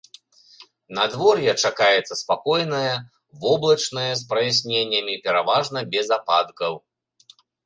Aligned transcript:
Надвор'е 0.99 1.53
чакаецца 1.67 2.13
спакойнае, 2.21 2.95
воблачнае 3.43 4.09
з 4.23 4.27
праясненнямі, 4.33 5.19
пераважна 5.29 5.79
без 5.95 6.07
ападкаў. 6.19 6.73